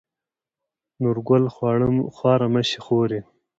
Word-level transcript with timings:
نورګل: 1.01 1.43
خواره 2.15 2.47
مه 2.53 2.61
شې 2.69 2.79
خورې. 2.85 3.19